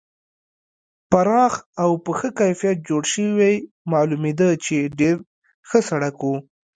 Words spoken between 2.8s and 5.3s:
جوړ شوی معلومېده چې ډېر